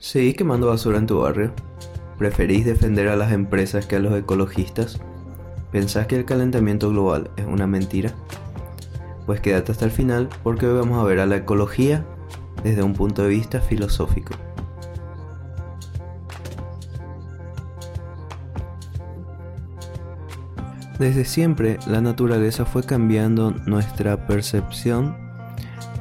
[0.00, 1.50] ¿Seguís quemando basura en tu barrio?
[2.18, 5.00] ¿Preferís defender a las empresas que a los ecologistas?
[5.72, 8.12] ¿Pensás que el calentamiento global es una mentira?
[9.26, 12.06] Pues quédate hasta el final porque hoy vamos a ver a la ecología
[12.62, 14.34] desde un punto de vista filosófico.
[21.00, 25.16] Desde siempre la naturaleza fue cambiando nuestra percepción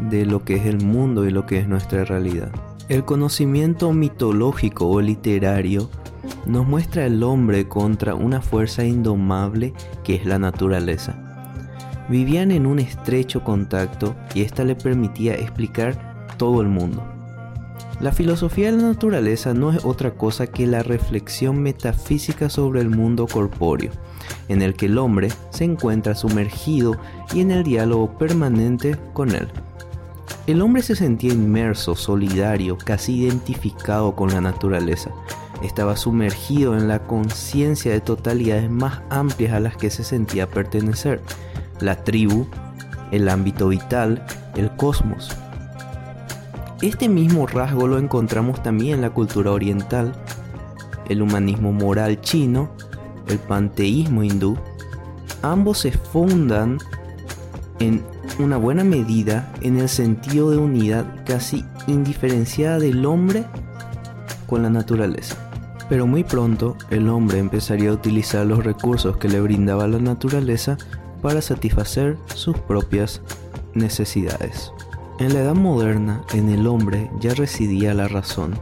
[0.00, 2.52] de lo que es el mundo y lo que es nuestra realidad.
[2.88, 5.90] El conocimiento mitológico o literario
[6.46, 9.74] nos muestra al hombre contra una fuerza indomable
[10.04, 11.18] que es la naturaleza.
[12.08, 17.04] Vivían en un estrecho contacto y ésta le permitía explicar todo el mundo.
[17.98, 22.90] La filosofía de la naturaleza no es otra cosa que la reflexión metafísica sobre el
[22.90, 23.90] mundo corpóreo,
[24.46, 26.96] en el que el hombre se encuentra sumergido
[27.34, 29.48] y en el diálogo permanente con él.
[30.46, 35.10] El hombre se sentía inmerso, solidario, casi identificado con la naturaleza.
[35.60, 41.20] Estaba sumergido en la conciencia de totalidades más amplias a las que se sentía pertenecer.
[41.80, 42.46] La tribu,
[43.10, 45.36] el ámbito vital, el cosmos.
[46.80, 50.12] Este mismo rasgo lo encontramos también en la cultura oriental,
[51.08, 52.70] el humanismo moral chino,
[53.26, 54.56] el panteísmo hindú.
[55.42, 56.78] Ambos se fundan
[57.80, 58.04] en
[58.38, 63.44] una buena medida en el sentido de unidad casi indiferenciada del hombre
[64.46, 65.36] con la naturaleza.
[65.88, 70.76] Pero muy pronto el hombre empezaría a utilizar los recursos que le brindaba la naturaleza
[71.22, 73.22] para satisfacer sus propias
[73.74, 74.72] necesidades.
[75.18, 78.54] En la edad moderna, en el hombre ya residía la razón,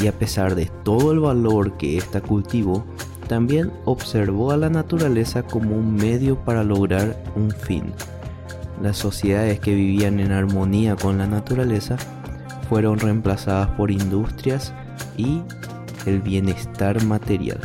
[0.00, 2.84] y a pesar de todo el valor que ésta cultivó,
[3.28, 7.92] también observó a la naturaleza como un medio para lograr un fin.
[8.80, 11.96] Las sociedades que vivían en armonía con la naturaleza
[12.68, 14.74] fueron reemplazadas por industrias
[15.16, 15.42] y
[16.04, 17.60] el bienestar material.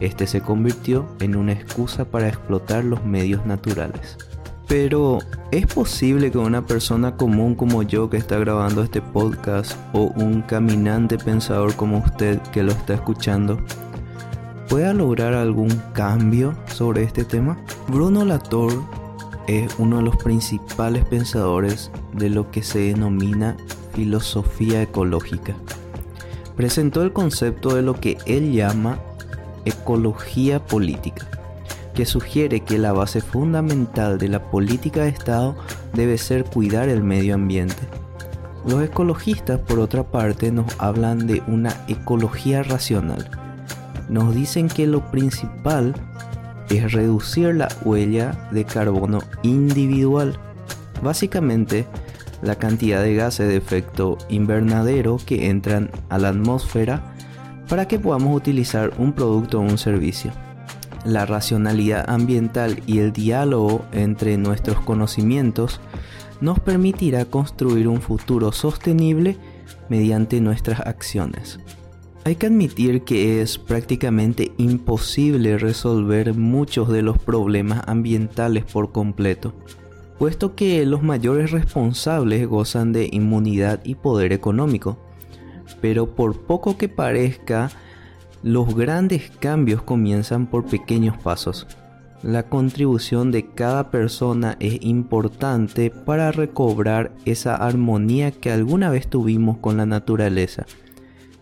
[0.00, 4.18] Este se convirtió en una excusa para explotar los medios naturales.
[4.68, 5.20] Pero,
[5.52, 10.42] ¿es posible que una persona común como yo que está grabando este podcast o un
[10.42, 13.58] caminante pensador como usted que lo está escuchando
[14.68, 17.56] pueda lograr algún cambio sobre este tema?
[17.86, 18.72] Bruno Latour
[19.46, 23.56] es uno de los principales pensadores de lo que se denomina
[23.94, 25.54] filosofía ecológica.
[26.56, 28.98] Presentó el concepto de lo que él llama
[29.64, 31.28] ecología política,
[31.94, 35.56] que sugiere que la base fundamental de la política de Estado
[35.92, 37.82] debe ser cuidar el medio ambiente.
[38.66, 43.30] Los ecologistas, por otra parte, nos hablan de una ecología racional.
[44.08, 45.94] Nos dicen que lo principal
[46.70, 50.38] es reducir la huella de carbono individual.
[51.02, 51.86] Básicamente,
[52.42, 57.14] la cantidad de gases de efecto invernadero que entran a la atmósfera
[57.68, 60.32] para que podamos utilizar un producto o un servicio.
[61.04, 65.80] La racionalidad ambiental y el diálogo entre nuestros conocimientos
[66.40, 69.36] nos permitirá construir un futuro sostenible
[69.88, 71.60] mediante nuestras acciones.
[72.26, 79.54] Hay que admitir que es prácticamente imposible resolver muchos de los problemas ambientales por completo,
[80.18, 84.98] puesto que los mayores responsables gozan de inmunidad y poder económico.
[85.80, 87.70] Pero por poco que parezca,
[88.42, 91.68] los grandes cambios comienzan por pequeños pasos.
[92.24, 99.58] La contribución de cada persona es importante para recobrar esa armonía que alguna vez tuvimos
[99.58, 100.66] con la naturaleza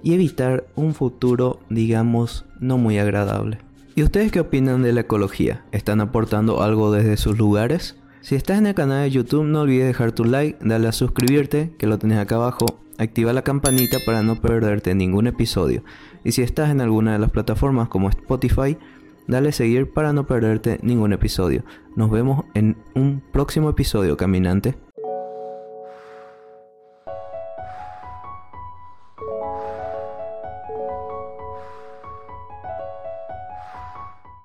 [0.04, 3.58] y evitar un futuro, digamos, no muy agradable.
[3.96, 5.64] ¿Y ustedes qué opinan de la ecología?
[5.72, 7.96] ¿Están aportando algo desde sus lugares?
[8.20, 11.72] Si estás en el canal de YouTube no olvides dejar tu like, darle a suscribirte,
[11.78, 12.66] que lo tenés acá abajo,
[12.98, 15.82] activa la campanita para no perderte ningún episodio.
[16.22, 18.76] Y si estás en alguna de las plataformas como Spotify,
[19.26, 21.64] dale seguir para no perderte ningún episodio.
[21.96, 24.76] Nos vemos en un próximo episodio, caminante.